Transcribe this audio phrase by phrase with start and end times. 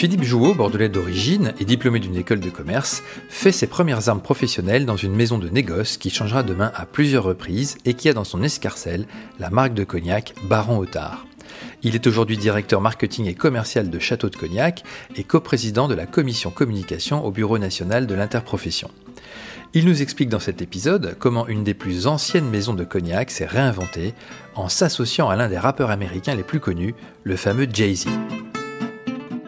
[0.00, 4.86] Philippe Jouot, bordelais d'origine et diplômé d'une école de commerce, fait ses premières armes professionnelles
[4.86, 8.24] dans une maison de négoce qui changera demain à plusieurs reprises et qui a dans
[8.24, 9.04] son escarcelle
[9.38, 11.26] la marque de cognac Baron Otard.
[11.82, 14.84] Il est aujourd'hui directeur marketing et commercial de Château de Cognac
[15.16, 18.90] et coprésident de la commission communication au Bureau national de l'interprofession.
[19.74, 23.44] Il nous explique dans cet épisode comment une des plus anciennes maisons de cognac s'est
[23.44, 24.14] réinventée
[24.54, 28.06] en s'associant à l'un des rappeurs américains les plus connus, le fameux Jay-Z.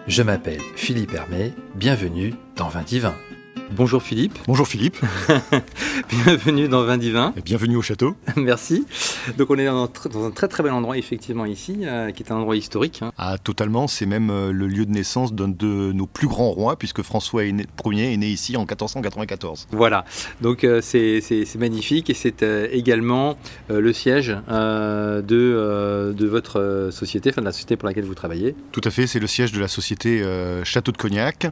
[0.08, 3.14] Je m'appelle Philippe Hermé, bienvenue dans 20 Divin.
[3.74, 4.38] Bonjour Philippe.
[4.46, 4.98] Bonjour Philippe.
[6.10, 7.32] bienvenue dans Vin Divin.
[7.38, 8.16] Et bienvenue au château.
[8.36, 8.84] Merci.
[9.38, 12.36] Donc on est dans, un très très bel endroit effectivement ici, euh, qui est un
[12.36, 13.00] endroit historique.
[13.00, 13.12] Hein.
[13.16, 16.76] Ah totalement, c'est même euh, le lieu de naissance d'un de nos plus grands rois,
[16.76, 19.68] puisque François Ier est né ici en 1494.
[19.70, 20.04] Voilà,
[20.42, 21.22] donc euh, c'est
[21.58, 22.42] magnifique et c'est
[22.72, 23.38] également
[23.70, 25.22] le siège de,
[26.12, 28.54] de votre société, enfin de la société pour laquelle vous travaillez.
[28.72, 30.22] Tout à fait, c'est le siège de la société
[30.64, 31.46] Château de Cognac,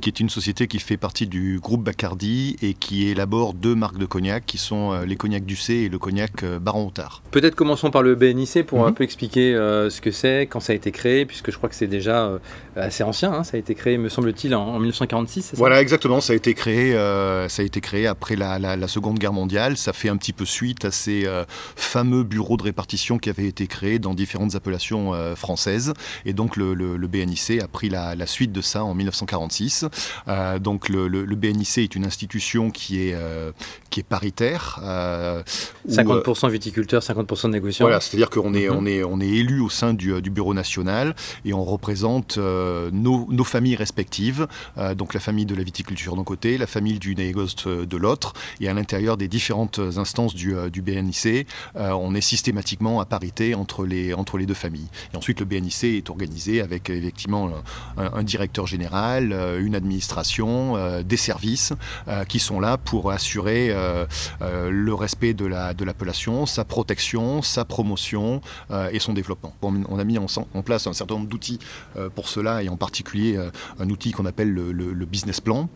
[0.00, 3.98] qui est une société qui fait partie du groupe Bacardi et qui élabore deux marques
[3.98, 7.22] de cognac qui sont euh, les cognacs du C et le cognac euh, Baron Otard.
[7.30, 8.94] Peut-être commençons par le BNIC pour un mhm.
[8.94, 11.74] peu expliquer euh, ce que c'est, quand ça a été créé, puisque je crois que
[11.74, 12.30] c'est déjà
[12.76, 13.32] assez ancien.
[13.32, 13.44] Hein.
[13.44, 15.52] ça a été créé, me semble-t-il, en, 1946.
[15.56, 16.20] Voilà, exactement.
[16.20, 19.76] Ça a été créé, ça a été créé après la, Seconde Guerre mondiale.
[19.76, 21.26] Ça fait un petit peu suite à ces
[21.76, 25.92] fameux bureaux de répartition qui avaient été créés dans différentes appellations françaises.
[26.24, 29.86] Et donc le, le, BNIC a pris la, suite de ça en 1946.
[30.60, 33.52] donc le, le BNIC est une institution qui est, euh,
[33.90, 34.80] qui est paritaire.
[35.88, 37.84] 50% euh, viticulteurs, 50% négociants.
[37.84, 38.76] Voilà, c'est-à-dire qu'on est, mhm.
[38.76, 42.90] on est, on est élu au sein du, du bureau national et on représente euh,
[42.92, 44.46] nos, nos, familles respectives,
[44.96, 48.68] donc la famille de la viticulture d'un côté, la famille du négoce de l'autre, et
[48.68, 54.14] à l'intérieur des différentes instances du, du BNIC, on est systématiquement à parité entre les,
[54.14, 54.88] entre les deux familles.
[55.12, 57.50] Et ensuite, le BNIC est organisé avec effectivement
[57.96, 61.72] un, un directeur général, une administration, des services
[62.08, 64.04] euh, qui sont là pour assurer euh,
[64.42, 68.40] euh, le respect de l'appellation, la, de sa protection, sa promotion
[68.92, 69.54] et son développement.
[69.62, 71.58] on a mis en, en place un certain nombre d'outils
[72.14, 73.38] pour cela et en particulier
[73.78, 75.68] un outil qu'on appelle le, business plan.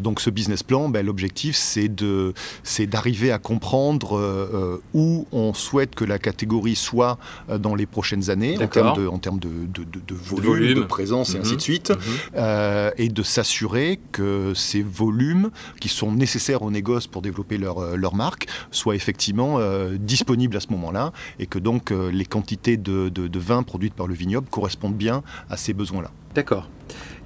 [0.00, 6.18] donc ce business plan, ben, l'objectif c'est d'arriver à comprendre où on souhaite que la
[6.18, 7.18] catégorie soit
[7.48, 11.38] dans les prochaines années en termes de, en termes de, de, volume, de, présence et
[11.38, 11.60] ainsi de mhm.
[11.60, 12.92] suite, mhm.
[12.98, 17.96] et de s'assurer que ces volumes qui sont nécessaires aux négoces pour développer leur, euh,
[17.96, 22.76] leur marque soient effectivement euh, disponibles à ce moment-là et que donc euh, les quantités
[22.76, 26.10] de, de vin produites par le vignoble correspondent bien à ces besoins-là.
[26.34, 26.68] D'accord.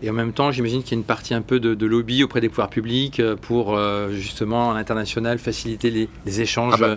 [0.03, 2.41] Et en même temps, j'imagine qu'il y a une partie un peu de, lobby auprès
[2.41, 6.97] des pouvoirs publics pour euh, justement à l'international faciliter les, échanges ah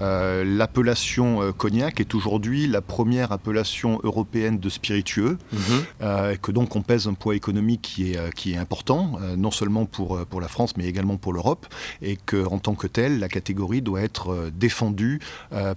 [0.00, 0.44] Euh.
[0.44, 6.32] L'appellation cognac est aujourd'hui la première appellation européenne de spiritueux, mhm.
[6.32, 9.86] et que donc on pèse un poids économique qui est, qui est important, non seulement
[9.86, 11.66] pour, pour la France mais également pour l'Europe,
[12.02, 15.20] et qu'en tant que telle, la catégorie doit être défendue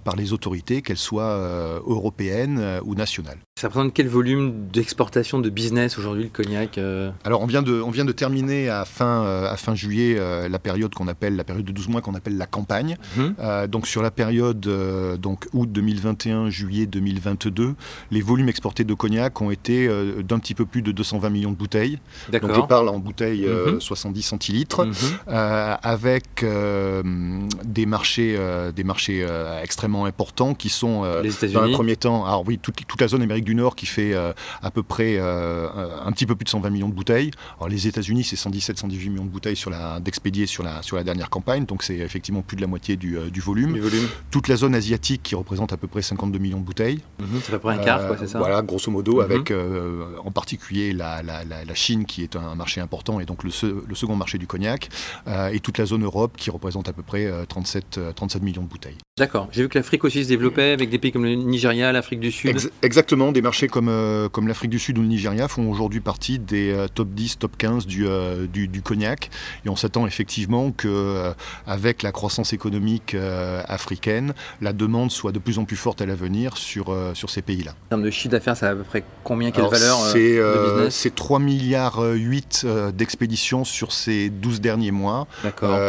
[0.03, 3.39] par les autorités, qu'elles soient européennes ou nationales.
[3.59, 7.81] Ça représente quel volume d'exportation de business aujourd'hui le cognac euh Alors on vient, de,
[7.81, 11.35] on vient de terminer à fin, euh, à fin juillet euh, la période qu'on appelle
[11.35, 12.97] la période de 12 mois qu'on appelle la campagne.
[13.17, 13.67] Mhm.
[13.67, 14.59] donc sur la période
[15.19, 17.75] donc août 2021 juillet 2022,
[18.11, 19.89] les volumes exportés de cognac ont été
[20.23, 21.99] d'un petit peu plus de 220 millions de bouteilles.
[22.31, 23.47] Donc je parle en bouteilles
[23.79, 24.23] 70 mhm.
[24.23, 24.93] centilitres mhm.
[25.27, 26.45] avec
[27.65, 28.37] des marchés
[28.75, 29.25] des marchés
[29.61, 33.45] extrêmement importants qui sont dans un premier temps alors oui toute, toute, la zone Amérique
[33.45, 36.93] du Nord qui fait à peu près un petit peu plus de 120 millions de
[36.93, 37.31] bouteilles.
[37.57, 41.03] Alors, les États-Unis, c'est 117-118 millions de bouteilles sur la, d'expédiés sur la, sur la
[41.03, 43.75] dernière campagne, donc c'est effectivement plus de la moitié du, euh, du, volume.
[44.31, 46.99] Toute la zone asiatique qui représente à peu près 52 millions de bouteilles.
[47.19, 48.39] Mhm, c'est à peu près un quart, quoi, c'est ça?
[48.39, 49.21] Voilà, grosso modo, mhm.
[49.21, 53.43] avec euh, en particulier la, la, la, Chine qui est un marché important et donc
[53.43, 53.51] le,
[53.87, 54.89] le second marché du cognac,
[55.27, 58.67] euh, et toute la zone Europe qui représente à peu près 37, 37 millions de
[58.67, 58.97] bouteilles.
[59.17, 59.47] D'accord.
[59.51, 62.31] J'ai vu que l'Afrique aussi se développait avec des pays comme le Nigeria, l'Afrique du
[62.31, 62.57] Sud.
[62.81, 63.31] exactement.
[63.31, 63.91] Des marchés comme,
[64.31, 67.57] comme l'Afrique du Sud ou le Nigeria font aujourd'hui partie des euh, top 10, top
[67.57, 69.29] 15 euh, du, du, cognac.
[69.65, 71.33] Et on s'attend effectivement que euh,
[71.67, 73.88] avec la croissance économique africaine,
[74.61, 77.71] la demande soit de plus en plus forte à l'avenir sur, sur ces pays-là.
[77.87, 79.97] En termes de chiffre d'affaires, ça a à peu près combien, quelle valeur
[80.89, 85.27] C'est 3 milliards 8 d'expéditions sur ces 12 derniers mois.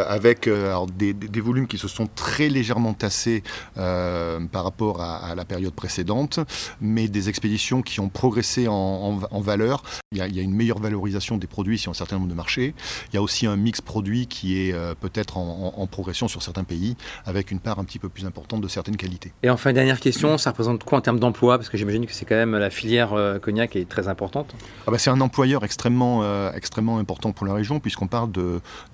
[0.08, 3.42] avec alors, des, des, volumes qui se sont très légèrement tassés
[3.74, 6.40] par rapport à, à, la période précédente,
[6.80, 9.82] mais des, expéditions qui ont progressé en, valeur.
[10.12, 12.74] Il y, a, une meilleure valorisation des produits sur un certain nombre de marchés.
[13.12, 16.96] Il y a aussi un mix produit qui est peut-être en, progression sur certains pays,
[17.24, 19.32] avec une part un petit peu plus importante de certaines qualités.
[19.42, 21.58] Et enfin, dernière question, ça représente quoi en termes d'emploi?
[21.58, 24.54] Parce que j'imagine que c'est quand même la filière cognac est très importante.
[24.86, 26.22] Ah bah, c'est un employeur extrêmement,
[26.52, 28.30] extrêmement important pour la région, puisqu'on parle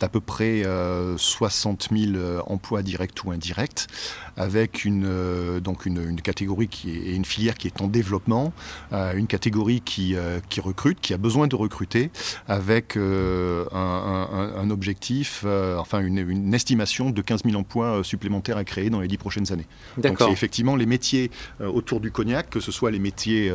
[0.00, 0.62] d'à peu près
[1.16, 3.86] 60 000 emplois directs ou indirects,
[4.36, 8.52] avec une, donc une, catégorie qui est une filière qui est en développement,
[8.92, 12.10] euh, une catégorie qui, euh, qui recrute, qui a besoin de recruter,
[12.48, 15.44] avec euh, un, objectif,
[15.78, 19.66] enfin une, estimation de 15 000 emplois supplémentaires à créer dans les 10 prochaines années.
[19.98, 21.30] Donc c'est effectivement les métiers
[21.60, 23.52] autour du cognac, que ce soit les métiers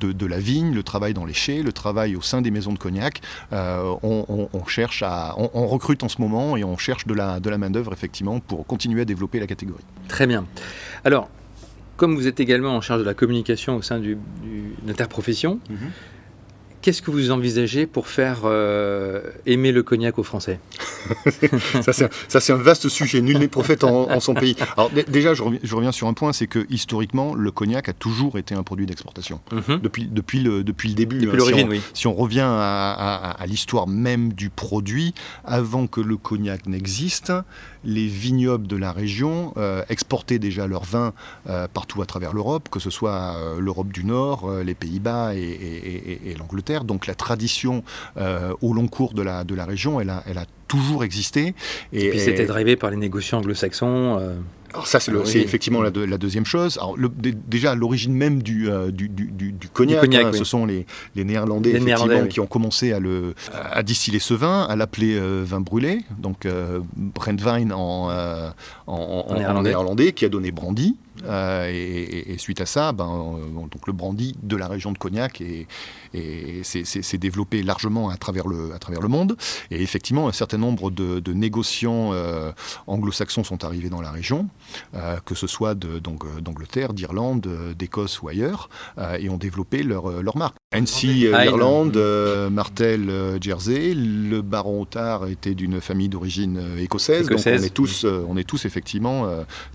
[0.00, 2.78] de, la vigne, le travail dans les chais, le travail au sein des maisons de
[2.78, 3.20] cognac.
[3.52, 7.58] On, cherche à, on, recrute en ce moment et on cherche de la, de la
[7.58, 9.84] main-d'œuvre effectivement pour continuer à développer la catégorie.
[10.08, 10.46] Très bien.
[11.04, 11.28] Alors,
[11.96, 14.18] comme vous êtes également en charge de la communication au sein du,
[14.82, 15.90] d'interprofession, mhm.
[16.84, 20.60] Qu'est-ce que vous envisagez pour faire euh, aimer le cognac aux Français
[22.28, 23.22] Ça, c'est un, vaste sujet.
[23.22, 24.54] Nul n'est prophète en, son pays.
[24.76, 25.42] Alors, déjà, je
[25.74, 29.40] reviens, sur un point c'est que historiquement, le cognac a toujours été un produit d'exportation.
[29.50, 29.80] Mhm.
[29.80, 31.20] depuis, depuis, le, depuis le début.
[31.20, 31.80] Depuis l'origine, oui.
[31.94, 35.14] Si on revient à l'histoire même du produit,
[35.44, 37.32] avant que le cognac n'existe,
[37.84, 41.12] les vignobles de la région euh, exportaient déjà leur vin
[41.48, 46.73] euh, partout à travers l'Europe, que ce soit l'Europe du Nord, les Pays-Bas et, l'Angleterre.
[46.82, 47.84] Donc la tradition
[48.16, 51.54] au long cours de la, de la région, elle a, elle a toujours existé.
[51.92, 54.20] Et, puis c'était drivé par les négociants anglo-saxons.
[54.74, 56.78] Alors ça, c'est effectivement la, deuxième chose.
[56.78, 60.84] Alors, déjà, l'origine même du, du, cognac, hein, ce sont les,
[61.14, 61.80] Néerlandais,
[62.28, 66.46] qui ont commencé à, le, à distiller ce vin, à l'appeler vin brûlé, donc
[66.96, 68.10] Brandwein en,
[68.86, 70.12] en, néerlandais.
[70.12, 70.96] qui a donné brandy.
[71.26, 75.42] Euh, et, suite à ça, ben, euh, donc le brandy de la région de Cognac
[76.12, 79.36] s'est développé largement à travers, le, à travers le monde.
[79.70, 82.52] Et effectivement, un certain nombre de, négociants euh,
[82.86, 84.48] anglo-saxons sont arrivés dans la région,
[85.24, 88.68] que ce soit d'Angleterre, d'Irlande, d'Écosse ou ailleurs,
[89.18, 90.56] et ont développé leur, leur marque.
[90.72, 91.96] Annecy, Irlande,
[92.50, 93.94] Martel, Jersey.
[93.94, 98.64] Le baron Otard était d'une famille d'origine écossaise, donc on est tous, on est tous
[98.64, 99.28] effectivement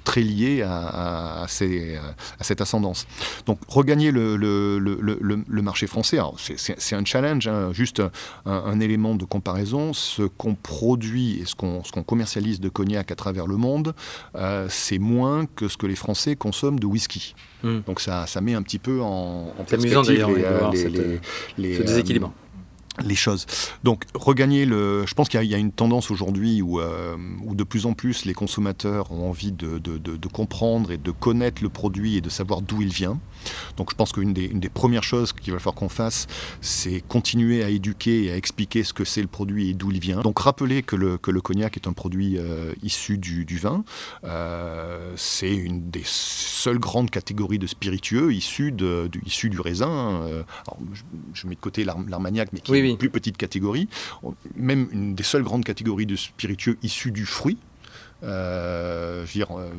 [0.04, 3.08] très liés à à, cette ascendance.
[3.46, 8.02] Donc regagner le, marché français, c'est un challenge, hein, juste
[8.46, 9.94] un, élément de comparaison.
[9.94, 13.94] Ce qu'on produit et ce qu'on commercialise de cognac à travers le monde,
[14.36, 17.36] euh, c'est moins que ce que les Français consomment de whisky.
[17.64, 17.80] Hmm.
[17.86, 21.20] Donc ça, ça met un petit peu en, en perspective les,
[21.58, 22.32] les, ce déséquilibre
[23.04, 23.46] les choses.
[23.84, 25.06] Donc regagner le...
[25.06, 28.26] Je pense qu'il y, a une tendance aujourd'hui où, euh, où, de plus en plus
[28.26, 32.30] les consommateurs ont envie de, de, de, comprendre et de connaître le produit et de
[32.30, 33.20] savoir d'où il vient.
[33.78, 36.28] Donc je pense qu'une des, une des premières choses qu'il va falloir qu'on fasse,
[36.62, 40.00] c'est continuer à éduquer et à expliquer ce que c'est le produit et d'où il
[40.00, 40.22] vient.
[40.22, 43.84] Donc rappeler que le, que le cognac est un produit euh, issu du, du vin.
[44.24, 50.22] Euh, c'est une des seules grandes catégories de spiritueux issus, de, issus du raisin.
[50.68, 50.80] Alors,
[51.34, 53.88] je, mets de côté l'armagnac, mais qui plus petite catégorie,
[54.56, 57.58] même une des seules grandes catégories de spiritueux issus du fruit.
[58.22, 59.70] Euh, dire, euh,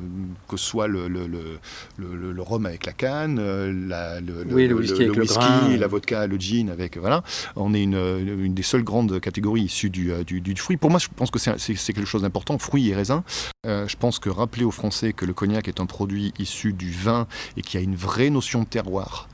[0.48, 1.52] que ce soit le, le, le,
[1.98, 7.22] le, rhum avec la canne, euh, la, le, whisky, la vodka, le gin avec voilà,
[7.54, 10.78] on est une, une des seules grandes catégories issues du, du, du, fruit.
[10.78, 13.22] Pour moi, je pense que c'est quelque chose d'important, fruits et raisins.
[13.64, 17.26] je pense que rappeler aux Français que le cognac est un produit issu du vin
[17.58, 19.28] et qu'il y a une vraie notion de terroir.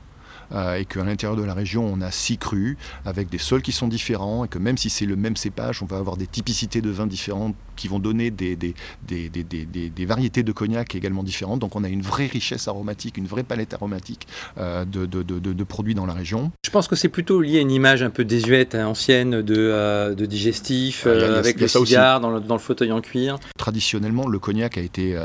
[0.53, 3.71] Euh, et qu'à l'intérieur de la région, on a six crus avec des sols qui
[3.71, 6.81] sont différents et que même si c'est le même cépage, on va avoir des typicités
[6.81, 8.73] de vins différentes qui vont donner des, des,
[9.07, 11.59] des, des variétés de cognac également différentes.
[11.59, 15.63] Donc on a une vraie richesse aromatique, une vraie palette aromatique euh, de, de, de,
[15.63, 16.51] produits dans la région.
[16.65, 19.55] Je pense que c'est plutôt lié à une image un peu désuète, hein, ancienne de,
[19.55, 23.37] euh, digestif, avec le cigare dans le, dans le, fauteuil en cuir.
[23.57, 25.15] Traditionnellement, le cognac a été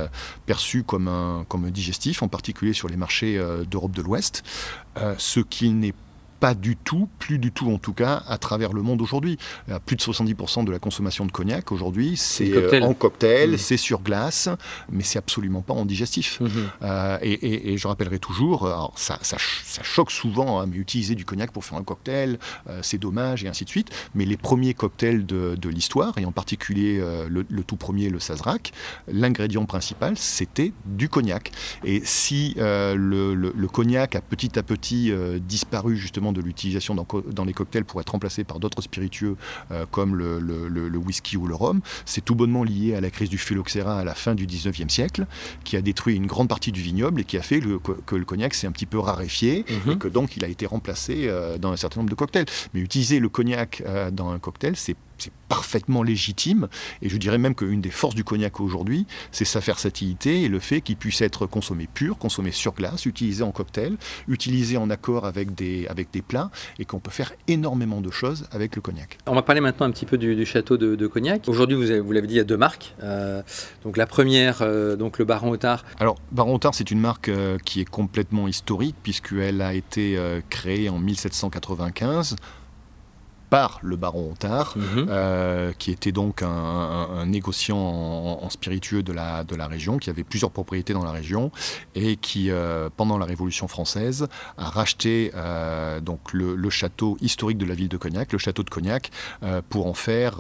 [0.47, 4.45] perçu comme un, comme un digestif, en particulier sur les marchés d'Europe de l'Ouest.
[4.99, 5.95] Euh, ce qui n'est
[6.43, 9.39] pas du tout, plus du tout en tout cas, à travers le monde aujourd'hui.
[9.87, 13.59] Plus de 70% de la consommation de cognac aujourd'hui, c'est euh, en cocktail, mmh.
[13.59, 14.49] c'est sur glace,
[14.91, 16.41] mais c'est absolument pas en digestif.
[16.41, 16.49] Mmh.
[16.83, 21.53] Euh, et, je rappellerai toujours, alors ça, ça, choque souvent, hein, mais utiliser du cognac
[21.53, 23.91] pour faire un cocktail, euh, c'est dommage, et ainsi de suite.
[24.17, 28.73] Mais les premiers cocktails de, l'histoire, et en particulier le, tout premier, le Sazerac,
[29.07, 31.53] l'ingrédient principal, c'était du cognac.
[31.85, 37.45] Et si le, le, cognac a petit à petit disparu justement de l'utilisation dans, dans
[37.45, 39.37] les cocktails pour être remplacé par d'autres spiritueux
[39.91, 41.81] comme le, le, whisky ou le rhum.
[42.05, 45.27] C'est tout bonnement lié à la crise du phylloxéra à la fin du 19e siècle,
[45.65, 47.61] qui a détruit une grande partie du vignoble et qui a fait
[48.07, 49.93] que le cognac s'est un petit peu raréfié mhm.
[49.93, 52.47] et que donc il a été remplacé dans un certain nombre de cocktails.
[52.75, 56.69] Mais utiliser le cognac dans un cocktail, c'est c'est parfaitement légitime.
[57.01, 60.59] Et je dirais même qu'une des forces du cognac aujourd'hui, c'est sa versatilité et le
[60.59, 63.97] fait qu'il puisse être consommé pur, consommé sur glace, utilisé en cocktail,
[64.29, 68.47] utilisé en accord avec des, avec des plats, et qu'on peut faire énormément de choses
[68.51, 69.19] avec le cognac.
[69.27, 71.45] On va parler maintenant un petit peu du, château de, Cognac.
[71.49, 72.95] Aujourd'hui, vous, vous l'avez dit, il y a deux marques.
[73.03, 73.43] Euh,
[73.85, 75.85] donc la première, euh, donc le Baron Otard.
[75.99, 80.19] Alors, Baron Otard, c'est une marque euh, qui est complètement historique, puisqu'elle a été
[80.51, 82.37] créée en 1795
[83.53, 85.09] par le baron Otard, mhm.
[85.11, 90.25] euh, qui était donc un, négociant en, spiritueux de la, de la région, qui avait
[90.25, 91.53] plusieurs propriétés dans la région,
[91.95, 97.67] et qui, euh, pendant la Révolution française, a racheté euh, donc le, château historique de
[97.67, 99.11] la ville de Cognac, le château de Cognac,
[99.69, 100.37] pour en faire,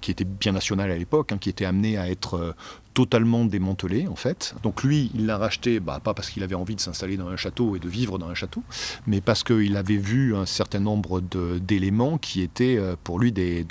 [0.00, 2.54] qui était bien national à l'époque, hein, qui était amené à être
[2.94, 4.54] totalement démantelé en fait.
[4.62, 7.36] Donc lui, il l'a racheté, bah, pas parce qu'il avait envie de s'installer dans un
[7.36, 8.62] château et de vivre dans un château,
[9.06, 13.66] mais parce qu'il avait vu un certain nombre d'éléments qui étaient euh, pour lui des,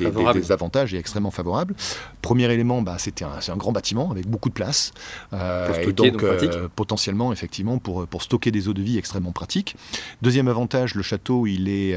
[0.49, 1.75] avantages et extrêmement favorables.
[2.21, 4.91] Premier élément, bah, c'était un, un, grand bâtiment avec beaucoup de place,
[5.33, 9.75] euh, et donc, euh, potentiellement effectivement pour, pour stocker des eaux de vie extrêmement pratiques.
[10.21, 11.95] Deuxième avantage, le château il est,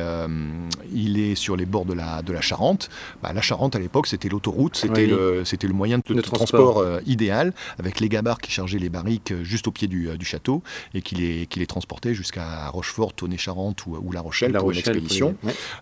[0.93, 2.91] il est sur les bords de la, de la Charente.
[3.23, 7.01] Bah, la Charente à l'époque c'était l'autoroute, c'était le, c'était le moyen de, transport, transport
[7.15, 10.63] idéal, avec les gabarres qui chargeaient les barriques euh, juste au pied du, euh, château
[10.95, 15.37] et qui les, qui les transportaient jusqu'à Rochefort, Tonnet-Charente ou, La Rochelle pour une expédition.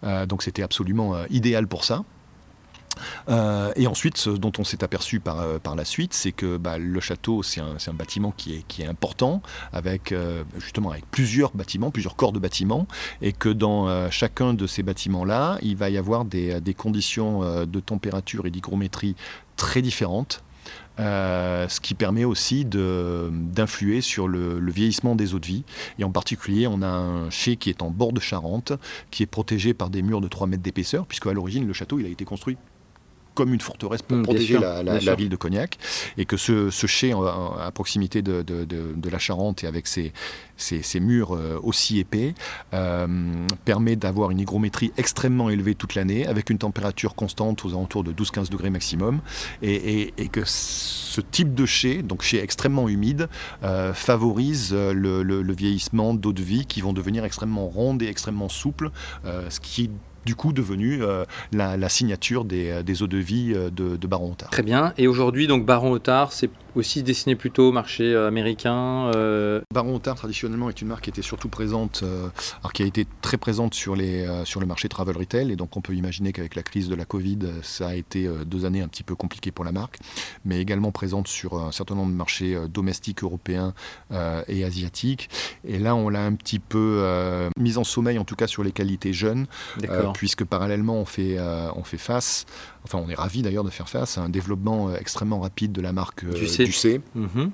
[0.04, 2.04] Euh, donc c'était absolument idéal pour ça.
[3.76, 7.00] et ensuite, ce dont on s'est aperçu par, par la suite, c'est que bah, le
[7.00, 10.14] château, c'est un, un, bâtiment qui est, qui est important, avec
[10.58, 12.86] justement avec plusieurs bâtiments, plusieurs corps de bâtiments,
[13.22, 17.80] et que dans chacun de ces bâtiments-là, il va y avoir des, des conditions de
[17.80, 19.14] température et d'hygrométrie
[19.56, 20.42] très différentes.
[21.00, 25.64] Euh, ce qui permet aussi d'influer sur le, vieillissement des eaux de vie.
[25.99, 28.72] Et en particulier, on a un chai qui est en bord de Charente,
[29.11, 31.99] qui est protégé par des murs de 3 mètres d'épaisseur, puisque à l'origine, le château
[31.99, 32.56] il a été construit
[33.34, 35.78] comme une forteresse pour mm, protéger la, ville de Cognac,
[36.16, 40.12] et que ce, ce chai à proximité de, la Charente et avec ses,
[41.00, 42.34] murs euh, aussi épais
[42.72, 43.06] euh,
[43.64, 48.12] permet d'avoir une hygrométrie extrêmement élevée toute l'année, avec une température constante aux alentours de
[48.12, 49.20] 12-15 degrés maximum,
[49.62, 53.28] et, que ce type de chai, donc chai extrêmement humide,
[53.64, 58.90] euh, favorise le, vieillissement d'eau de vie qui vont devenir extrêmement rondes et extrêmement souples,
[59.24, 59.90] ce qui
[60.25, 64.07] du coup devenu euh, la, signature des, euh, des, eaux de vie euh, de, de
[64.07, 64.50] Baron Otard.
[64.50, 64.93] Très bien.
[64.99, 69.61] Et aujourd'hui, donc Baron Otard, c'est aussi destiné plutôt au marché euh, américain euh.
[69.73, 72.29] Baron Otard, traditionnellement, est une marque qui était surtout présente, euh,
[72.61, 75.52] alors qui a été très présente sur, les, sur le marché travel retail.
[75.52, 78.64] Et donc, on peut imaginer qu'avec la crise de la Covid, ça a été deux
[78.64, 79.99] années un petit peu compliquées pour la marque,
[80.45, 83.75] mais également présente sur un certain nombre de marchés domestiques européens
[84.49, 85.29] et asiatiques.
[85.64, 87.02] Et là, on l'a un petit peu
[87.59, 89.47] mise en sommeil, en tout cas sur les qualités jeunes,
[90.14, 91.38] puisque parallèlement, on fait,
[91.75, 92.47] on fait face
[92.85, 95.93] enfin on est ravi d'ailleurs de faire face à un développement extrêmement rapide de la
[95.93, 96.25] marque
[96.64, 97.00] du C.
[97.14, 97.50] Mhm.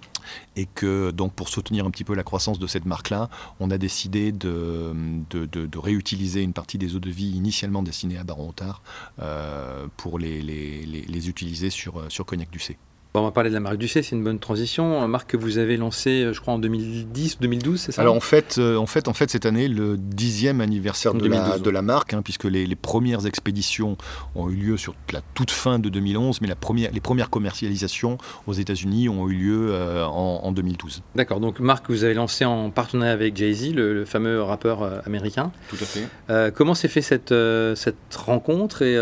[0.56, 3.78] Et que donc pour soutenir un petit peu la croissance de cette marque-là, on a
[3.78, 4.92] décidé de,
[5.30, 8.82] de, réutiliser une partie des eaux de vie initialement destinées à Baron Otard
[9.20, 12.76] euh, pour les, les, les, utiliser sur, sur Cognac du C
[13.20, 15.02] on va parler de la marque Ducé, c'est une bonne transition.
[15.02, 18.02] Une marque que vous avez lancée, euh, je crois, en 2010 ou 2012, c'est ça?
[18.02, 21.58] Alors en fait, euh, en fait, en fait, cette année, le dixième anniversaire de la,
[21.58, 23.96] de la, marque, hein, puisque les, premières expéditions
[24.34, 28.18] ont eu lieu sur la toute fin de 2011, mais la première, les premières commercialisations
[28.46, 31.02] aux États-Unis ont eu lieu euh, en, 2012.
[31.14, 35.52] D'accord, donc marque que vous avez lancée en partenariat avec Jay-Z, le, fameux rappeur américain.
[35.68, 36.54] Tout à fait.
[36.54, 37.34] comment s'est fait cette,
[37.74, 38.94] cette rencontre et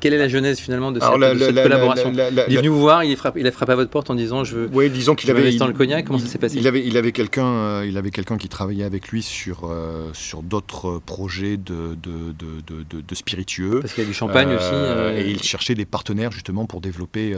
[0.00, 2.12] quelle est la genèse finalement de cette, collaboration?
[2.78, 4.70] Voir, il, frappe, il a frappé à votre porte en disant je veux.
[4.72, 5.54] Oui, disons qu'il avait.
[5.56, 6.04] dans le cognac.
[6.06, 6.56] Comment ça s'est passé?
[6.58, 10.10] Il avait, il avait quelqu'un, euh, il avait quelqu'un qui travaillait avec lui sur euh,
[10.12, 13.80] sur d'autres projets de de, de, de, de, spiritueux.
[13.80, 14.66] Parce qu'il y a du champagne aussi.
[14.72, 17.34] Euh, et il cherchait des partenaires justement pour développer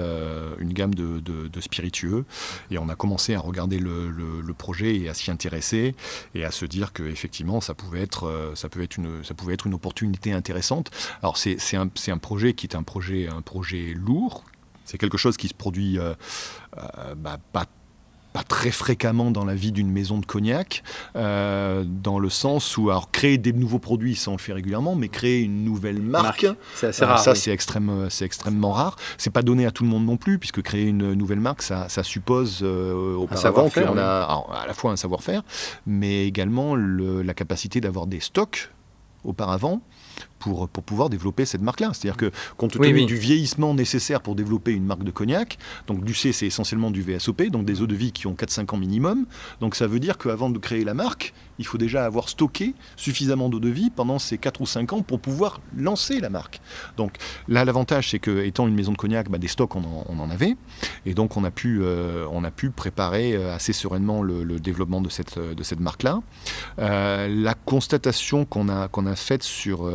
[0.59, 2.25] une gamme de, spiritueux.
[2.71, 5.95] Et on a commencé à regarder le, le, projet et à s'y intéresser
[6.35, 9.55] et à se dire que effectivement ça pouvait être ça pouvait être une ça pouvait
[9.55, 10.91] être une opportunité intéressante.
[11.23, 14.45] Alors c'est un, un projet qui est un projet un projet lourd
[14.85, 16.15] c'est quelque chose qui se produit euh,
[16.77, 17.67] euh, bah, pas
[18.33, 20.85] pas très fréquemment dans la vie d'une maison de cognac,
[21.17, 24.95] euh, dans le sens où, alors, créer des nouveaux produits, ça on le fait régulièrement,
[24.95, 26.47] mais créer une nouvelle marque,
[26.77, 28.95] c'est rare, ça c'est extrêmement, c'est extrêmement rare.
[29.19, 31.89] C'est pas donné à tout le monde non plus, puisque créer une nouvelle marque, ça,
[31.89, 35.43] ça suppose auparavant qu'on a à la fois un savoir-faire,
[35.85, 38.71] mais également le, la capacité d'avoir des stocks
[39.25, 39.83] auparavant
[40.41, 41.91] pour, pour pouvoir développer cette marque-là.
[41.93, 46.15] C'est-à-dire que compte tenu du vieillissement nécessaire pour développer une marque de cognac, donc du
[46.15, 49.27] C c'est essentiellement du VSOP, donc des eaux de vie qui ont 4-5 ans minimum,
[49.61, 53.51] donc ça veut dire qu'avant de créer la marque, il faut déjà avoir stocké suffisamment
[53.51, 56.61] d'eau de vie pendant ces 4 ou 5 ans pour pouvoir lancer la marque.
[56.97, 57.17] Donc
[57.49, 60.57] là, l'avantage, c'est que étant une maison de cognac, bah, des stocks, on en, avait.
[61.05, 65.03] Et donc, on a pu, euh, on a pu préparer euh, assez sereinement le, développement
[65.03, 66.23] de cette, de cette marque-là.
[66.79, 69.91] Euh, la constatation qu'on a, qu'on a faite sur,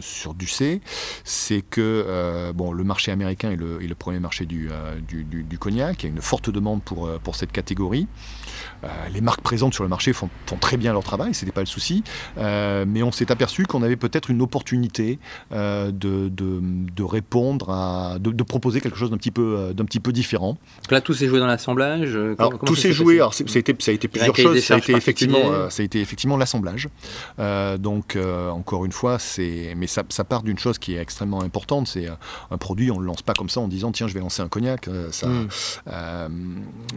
[0.00, 0.80] sur Ducé,
[1.24, 4.70] c'est que bon, le marché américain est le, premier marché du,
[5.06, 6.02] du, du, cognac.
[6.02, 8.06] Il y a une forte demande pour cette catégorie.
[9.12, 11.66] Les marques présentes sur le marché font, font très bien leur travail, c'était pas le
[11.66, 12.02] souci,
[12.38, 15.18] euh, mais on s'est aperçu qu'on avait peut-être une opportunité
[15.52, 20.00] euh, de, de, répondre à, de, proposer quelque chose d'un petit peu, euh, d'un petit
[20.00, 20.56] peu différent.
[20.90, 22.18] là, tout s'est joué dans l'assemblage.
[22.64, 23.16] tout s'est joué.
[23.16, 24.60] Alors, ça a été, ça a été plusieurs choses.
[24.60, 26.88] Ça a été effectivement, ça a été effectivement l'assemblage.
[27.78, 28.16] donc,
[28.50, 31.88] encore une fois, c'est, mais ça, ça part d'une chose qui est extrêmement importante.
[31.88, 32.08] C'est
[32.50, 34.48] un produit, on le lance pas comme ça en disant tiens, je vais lancer un
[34.48, 34.88] cognac.
[35.10, 35.48] Ça, hmm.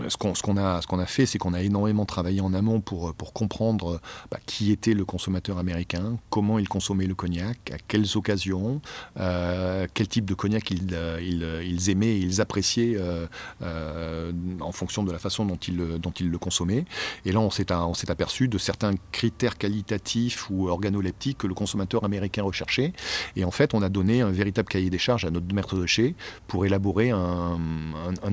[0.07, 1.74] ce qu'on, ce qu'on a, ce qu'on a fait, c'est qu'on a énormément
[2.05, 3.99] travaillé en amont pour pour comprendre
[4.31, 8.81] bah, qui était le consommateur américain, comment il consommait le cognac, à quelles occasions,
[9.19, 12.97] euh, quel type de cognac ils, euh, euh, ils, aimaient et ils appréciaient
[13.61, 16.85] en fonction de la façon dont ils, dont ils le consommaient.
[17.25, 17.71] Et là, on s'est,
[18.07, 22.93] aperçu de certains critères qualitatifs ou organoleptiques que le consommateur américain recherchait.
[23.35, 25.85] Et en fait, on a donné un véritable cahier des charges à notre maître de
[25.85, 26.15] chez
[26.47, 27.57] pour élaborer un,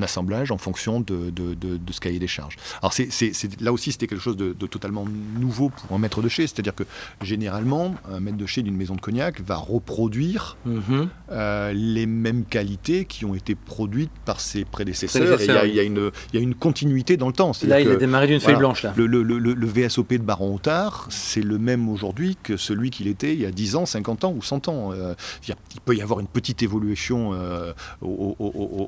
[0.03, 2.57] assemblage en fonction de, de, ce cahier des charges.
[2.81, 5.05] Alors, c'est, là aussi, c'était quelque chose de, totalement
[5.39, 6.47] nouveau pour un maître de chez.
[6.47, 6.85] C'est-à-dire que
[7.21, 11.09] généralement, un maître de chez d'une maison de cognac va reproduire mhm.
[11.31, 15.41] euh, les mêmes qualités qui ont été produites par ses prédécesseurs.
[15.41, 17.53] il y, a, une, y, a une continuité dans le temps.
[17.65, 18.83] Là, il a démarré d'une feuille blanche.
[18.83, 18.93] Là.
[18.97, 23.35] Le, le, le, VSOP de Baron Otard, c'est le même aujourd'hui que celui qu'il était
[23.35, 24.93] il y a 10 ans, 50 ans ou 100 ans.
[24.93, 25.15] Euh,
[25.49, 28.37] il, peut y avoir une petite évolution euh, au,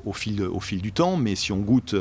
[0.05, 1.95] au, fil, au fil du temps, mais si on goûte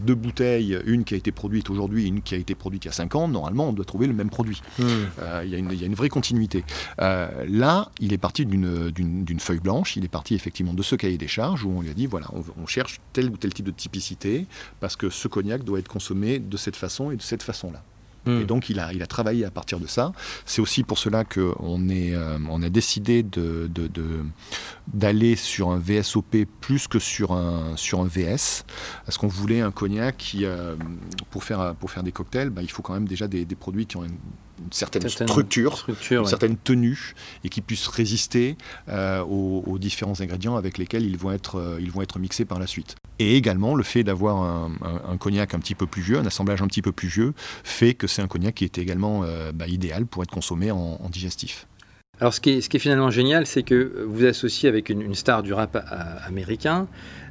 [0.00, 2.88] deux bouteilles, une qui a été produite aujourd'hui et une qui a été produite il
[2.88, 4.62] y a 5 ans, normalement, on doit trouver le même produit.
[4.78, 4.84] Hmm.
[5.20, 6.64] Euh, il y, a une vraie continuité.
[7.00, 11.18] Euh, là, il est parti d'une feuille blanche, il est parti effectivement de ce cahier
[11.18, 12.28] des charges où on lui a dit voilà,
[12.60, 14.46] on, cherche tel ou tel type de typicité
[14.80, 17.82] parce que ce cognac doit être consommé de cette façon et de cette façon-là.
[18.26, 18.40] Hmm.
[18.40, 20.12] Et donc, il a, il a travaillé à partir de ça.
[20.46, 23.70] C'est aussi pour cela qu'on euh, a décidé de,
[24.92, 28.64] d'aller sur un VSOP plus que sur un, sur un VS,
[29.04, 30.44] parce qu'on voulait un cognac qui,
[31.30, 33.86] pour, faire, pour faire des cocktails, bah, il faut quand même déjà des, des produits
[33.86, 34.18] qui ont une
[34.58, 38.56] une certaine, structure, une certaine tenue, et qui puisse résister
[38.88, 42.58] euh, aux, différents ingrédients avec lesquels ils vont, être, euh, ils vont être mixés par
[42.58, 42.96] la suite.
[43.18, 46.66] Et également, le fait d'avoir un, cognac un petit peu plus vieux, un assemblage un
[46.66, 47.34] petit peu plus vieux,
[47.64, 50.98] fait que c'est un cognac qui est également euh, bah, idéal pour être consommé en,
[51.10, 51.66] digestif.
[52.22, 55.76] Alors ce qui, est, finalement génial, c'est que vous associez avec une, star du rap
[56.24, 56.86] américain,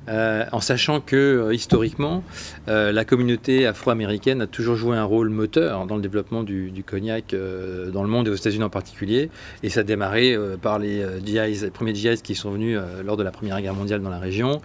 [0.10, 2.26] euh, en sachant que euh, historiquement,
[2.68, 7.34] euh, la communauté afro-américaine a toujours joué un rôle moteur dans le développement du, cognac
[7.34, 9.30] dans le monde et aux États-Unis en particulier.
[9.64, 13.24] Et ça a démarré par les GIs, les premiers GIs qui sont venus lors de
[13.24, 14.62] la Première Guerre mondiale dans la région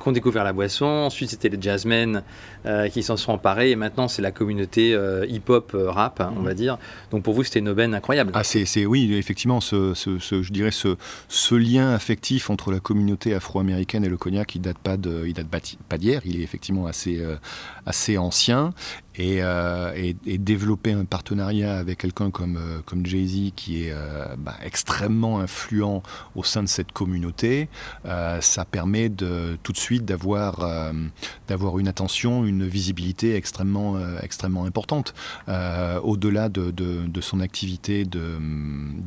[0.00, 0.86] qui ont découvert la boisson.
[0.86, 2.22] Ensuite, c'était les jazzmen
[2.66, 3.70] euh, qui s'en sont emparés.
[3.70, 6.56] Et maintenant, c'est la communauté euh, hip-hop euh, rap, hein, on va mm.
[6.56, 6.78] dire.
[7.10, 8.32] Donc pour vous, c'était une aubaine incroyable.
[8.34, 10.96] Ah, c'est, oui, effectivement, ce, je dirais ce,
[11.28, 15.34] ce, lien affectif entre la communauté afro-américaine et le cognac, il date pas de, il
[15.34, 15.48] date
[15.88, 16.20] pas d'hier.
[16.24, 17.22] Il est effectivement assez,
[17.86, 18.72] assez ancien.
[19.20, 24.54] Euh, et, développer un partenariat avec quelqu'un comme, euh, comme Jay-Z qui est euh, bah,
[24.64, 26.02] extrêmement influent
[26.36, 27.68] au sein de cette communauté,
[28.40, 30.92] ça permet de, tout de suite d'avoir
[31.48, 35.14] d'avoir une attention, une visibilité extrêmement, extrêmement importante.
[36.02, 38.04] Au-delà de, de, son activité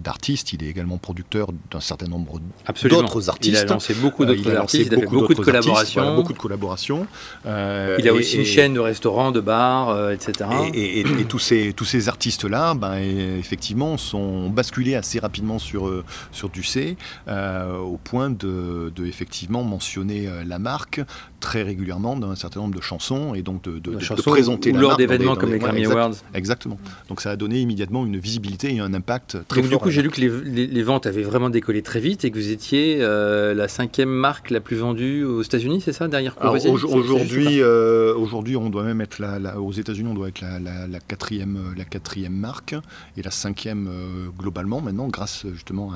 [0.03, 2.39] d'artiste, il est également producteur d'un certain nombre
[2.83, 3.53] d'autres artistes.
[3.53, 6.15] Il a lancé beaucoup d'autres artistes, il a fait beaucoup, de collaborations.
[6.15, 7.07] beaucoup de collaborations.
[7.45, 10.49] il a aussi une chaîne de restaurants, de bars euh, etc.
[10.73, 16.49] Et, tous ces, tous ces artistes-là, ben, effectivement, sont basculés assez rapidement sur, euh, sur
[16.49, 21.01] Ducé, euh, au point de, de, effectivement mentionner la marque
[21.39, 24.77] très régulièrement dans un certain nombre de chansons et donc de, de, de, présenter ou
[24.77, 26.13] lors d'événements comme les Grammy Awards.
[26.33, 26.77] Exactement.
[27.09, 29.79] Donc ça a donné immédiatement une visibilité et un impact très donc, fort.
[29.79, 32.37] Du coup, j'ai lu que les, les, ventes avaient vraiment décollé très vite et que
[32.37, 36.69] vous étiez la cinquième marque la plus vendue aux États-Unis, c'est ça, derrière Courvoisier?
[36.69, 41.77] Aujourd'hui, aujourd'hui, on doit même être là, aux États-Unis on doit être la, quatrième, euh,
[41.77, 42.75] la quatrième marque
[43.17, 45.91] et la cinquième euh, globalement maintenant, grâce justement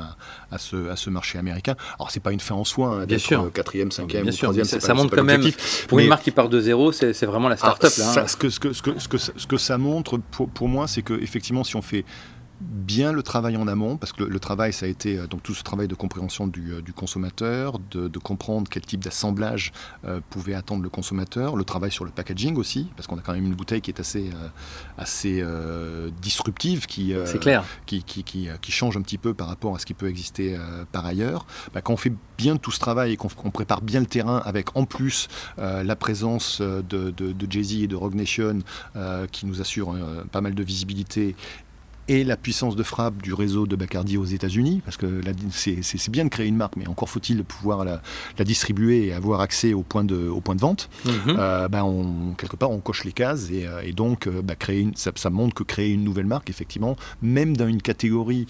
[0.52, 1.76] à, ce, à ce marché américain.
[2.00, 4.66] Alors, c'est pas une fin en soi hein, d'être euh, quatrième, cinquième, ou troisième.
[4.66, 5.44] Ça, montre quand même,
[5.88, 7.92] pour une marque qui part de zéro, c'est vraiment la start-up.
[8.02, 8.28] Ah, hein.
[8.28, 11.14] ce, que, ce, que, ce, que, ce, que, ça montre pour, pour moi, c'est que
[11.14, 12.06] effectivement, si on fait
[12.62, 15.64] bien le travail en amont, parce que le, travail, ça a été donc tout ce
[15.64, 19.72] travail de compréhension du, consommateur, de, comprendre quel type d'assemblage
[20.30, 23.46] pouvait attendre le consommateur, le travail sur le packaging aussi, parce qu'on a quand même
[23.46, 24.30] une bouteille qui est assez,
[24.98, 25.44] assez
[26.22, 27.64] disruptive, qui, clair.
[27.86, 30.58] Qui, qui, qui, change un petit peu par rapport à ce qui peut exister
[30.92, 31.46] par ailleurs.
[31.74, 34.76] Bah, quand on fait bien tout ce travail et qu'on prépare bien le terrain avec
[34.76, 38.60] en plus la présence de, de, de Jay-Z et de Rogue Nation
[39.32, 39.96] qui nous assure
[40.32, 41.36] pas mal de visibilité
[42.08, 46.26] et la puissance de frappe du réseau de Bacardi aux États-Unis, parce que c'est bien
[46.26, 48.02] de créer une marque, mais encore faut-il pouvoir la,
[48.44, 50.90] distribuer et avoir accès au point de, au point de vente.
[51.28, 54.82] Euh, ben on, quelque part, on coche les cases et, euh, donc euh, ben, créer
[54.82, 58.48] une, ça, montre que créer une nouvelle marque, effectivement, même dans une catégorie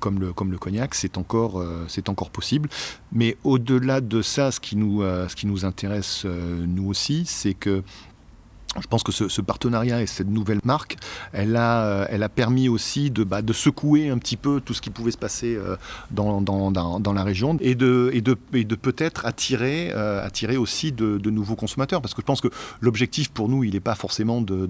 [0.00, 2.68] comme, le, comme le cognac, c'est encore, c'est encore possible.
[3.12, 7.82] Mais au-delà de ça, ce qui nous, ce qui nous intéresse, nous aussi, c'est que
[8.78, 10.96] je pense que ce, partenariat et cette nouvelle marque,
[11.32, 14.74] elle a, euh, elle a permis aussi de, bah, de secouer un petit peu tout
[14.74, 15.76] ce qui pouvait se passer euh,
[16.12, 20.56] dans, dans, dans, la région et de, et de, et de peut-être attirer, euh, attirer
[20.56, 22.00] aussi de, de, nouveaux consommateurs.
[22.00, 22.48] Parce que je pense que
[22.80, 24.68] l'objectif pour nous, il n'est pas forcément de,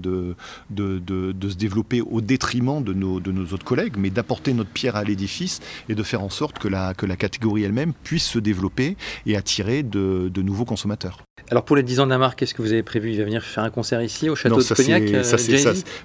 [0.75, 5.03] se développer au détriment de nos, de nos autres collègues, mais d'apporter notre pierre à
[5.03, 5.59] l'édifice
[5.89, 9.37] et de faire en sorte que la, que la catégorie elle-même puisse se développer et
[9.37, 11.19] attirer de nouveaux consommateurs.
[11.49, 13.11] Alors pour les 10 ans de la marque, qu'est-ce que vous avez prévu?
[13.11, 15.37] Il va venir faire un concert ici au château de Cognac euh, Ça,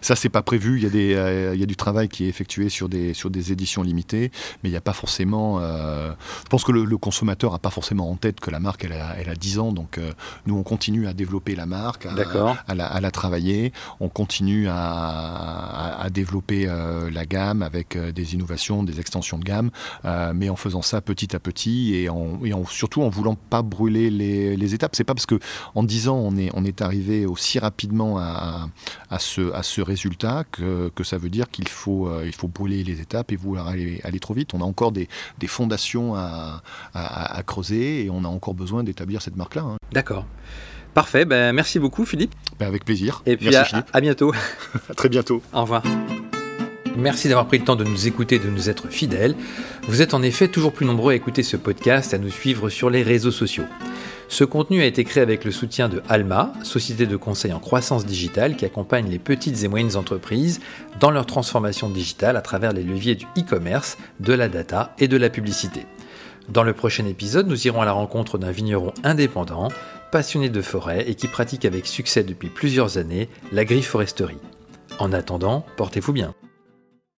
[0.00, 0.78] ça, c'est pas prévu.
[0.78, 3.14] Il y, a des, euh, il y a du travail qui est effectué sur des,
[3.14, 4.30] sur des éditions limitées,
[4.62, 5.58] mais il n'y a pas forcément.
[5.60, 6.12] Euh,
[6.44, 9.16] je pense que le, consommateur n'a pas forcément en tête que la marque elle a,
[9.18, 10.00] elle a 10 ans, donc
[10.46, 12.12] nous on continue à développer la marque, à,
[12.66, 16.66] à, la, à la, travailler, on continue à, à développer
[17.12, 19.70] la gamme avec des innovations, des extensions de gamme,
[20.34, 23.62] mais en faisant ça petit à petit et, en, et en, surtout en voulant pas
[23.62, 24.96] brûler les, les étapes.
[24.96, 25.38] C'est pas parce que
[25.74, 28.68] en 10 ans on est, on est arrivé aussi rapidement à,
[29.18, 32.84] ce, à ce résultat que, que ça veut dire qu'il faut, euh, il faut brûler
[32.84, 34.54] les étapes et vouloir aller, aller trop vite.
[34.54, 35.08] On a encore des,
[35.38, 36.62] des fondations à,
[36.94, 39.62] à, creuser et on a encore besoin d'établir cette marque-là.
[39.62, 39.76] Hein.
[39.92, 40.26] D'accord.
[40.94, 42.34] Parfait, ben, merci beaucoup Philippe.
[42.58, 43.22] Ben, avec plaisir.
[43.26, 44.32] Et puis à, à, bientôt.
[44.90, 45.42] à très bientôt.
[45.52, 45.82] Au revoir.
[46.96, 49.36] Merci d'avoir pris le temps de nous écouter, de nous être fidèles.
[49.86, 52.88] Vous êtes en effet toujours plus nombreux à écouter ce podcast, à nous suivre sur
[52.88, 53.66] les réseaux sociaux.
[54.28, 58.04] Ce contenu a été créé avec le soutien de Alma, société de conseil en croissance
[58.04, 60.60] digitale qui accompagne les petites et moyennes entreprises
[60.98, 65.16] dans leur transformation digitale à travers les leviers du e-commerce, de la data et de
[65.16, 65.86] la publicité.
[66.48, 69.68] Dans le prochain épisode, nous irons à la rencontre d'un vigneron indépendant,
[70.10, 74.38] passionné de forêt et qui pratique avec succès depuis plusieurs années l'agroforesterie.
[74.98, 76.34] En attendant, portez-vous bien.